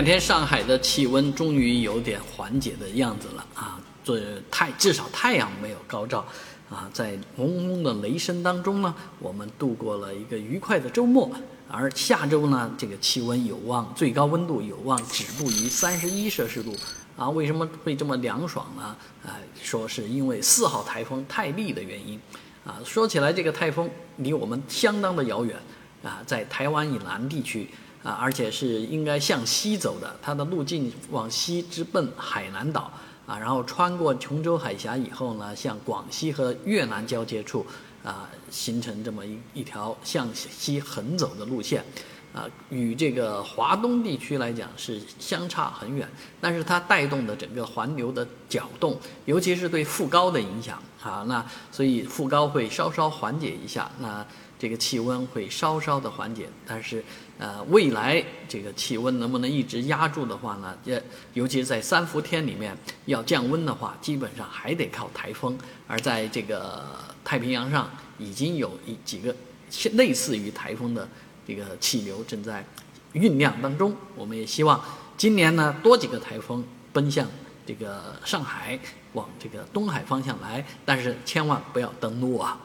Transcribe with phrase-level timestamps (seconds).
[0.00, 6.24] 两天上海的气温终于有点缓解的样子了啊，这太至少太阳没有高照
[6.70, 11.30] 啊，在嗡嗡的雷声当中呢，我们度过了一个愉快的周末。
[11.68, 16.74] 而下周呢，这个气温有望最高温度有望止步于三十一摄氏度
[17.14, 17.28] 啊。
[17.28, 18.96] 为什么会这么凉爽呢？
[19.22, 22.18] 啊，说是因为四号台风泰利的原因
[22.64, 22.80] 啊。
[22.86, 23.86] 说起来，这个台风
[24.16, 25.54] 离我们相当的遥远
[26.02, 27.68] 啊，在台湾以南地区。
[28.02, 32.90] 啊，而且是应该向西走的，它的路径往西直奔海南岛
[33.26, 37.66] 啊，然后穿过琼州海峡以后呢，向广西和越南交接处
[38.02, 41.84] 啊，形成这么一一条向西横走的路线，
[42.34, 46.08] 啊，与这个华东地区来讲是相差很远，
[46.40, 54.26] 但是它带动的整个环流的搅动，尤其是对副高的影响啊，那所以副高会稍稍缓解一下那。
[54.60, 57.02] 这个气温会稍稍的缓解，但是，
[57.38, 60.76] 呃，未来这个气温能不能一直压住的话呢？
[60.84, 65.56] 也尤其是在三伏天里面要降温的话，基本上还得靠台风。
[65.86, 66.84] 而在这个
[67.24, 69.34] 太平洋上，已经有一几个
[69.92, 71.08] 类似于台风的
[71.50, 72.64] 这个气流正在
[73.14, 73.92] 酝酿当中。
[74.14, 74.80] 我们也希望
[75.16, 77.26] 今年呢多几个台风奔向
[77.66, 78.78] 这个上海，
[79.14, 82.56] 往这个东海方向来，但是千万不要登陆啊！